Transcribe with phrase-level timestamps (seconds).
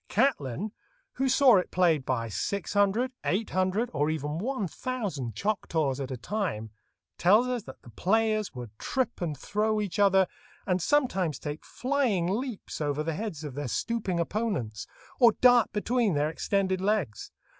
[0.09, 0.71] Catlin,
[1.17, 6.09] who saw it played by six hundred, eight hundred, or even one thousand Choctaws at
[6.09, 6.71] a time,
[7.19, 10.25] tells us that the players would trip and throw each other,
[10.65, 14.87] and sometimes take flying leaps over the heads of their stooping opponents,
[15.19, 17.29] or dart between their extended legs.